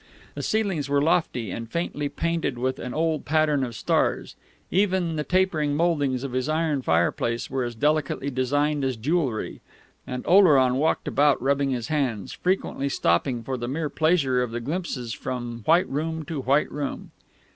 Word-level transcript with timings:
The 0.33 0.41
ceilings 0.41 0.89
were 0.89 0.99
lofty, 0.99 1.51
and 1.51 1.69
faintly 1.71 2.09
painted 2.09 2.57
with 2.57 2.79
an 2.79 2.91
old 2.91 3.23
pattern 3.23 3.63
of 3.63 3.75
stars; 3.75 4.35
even 4.71 5.15
the 5.15 5.23
tapering 5.23 5.75
mouldings 5.75 6.23
of 6.23 6.31
his 6.31 6.49
iron 6.49 6.81
fireplace 6.81 7.51
were 7.51 7.63
as 7.63 7.75
delicately 7.75 8.31
designed 8.31 8.83
as 8.83 8.97
jewellery; 8.97 9.61
and 10.07 10.25
Oleron 10.25 10.77
walked 10.77 11.07
about 11.07 11.39
rubbing 11.39 11.69
his 11.69 11.89
hands, 11.89 12.33
frequently 12.33 12.89
stopping 12.89 13.43
for 13.43 13.57
the 13.57 13.67
mere 13.67 13.89
pleasure 13.89 14.41
of 14.41 14.49
the 14.49 14.59
glimpses 14.59 15.13
from 15.13 15.59
white 15.65 15.87
room 15.87 16.25
to 16.25 16.41
white 16.41 16.71
room.... 16.71 17.11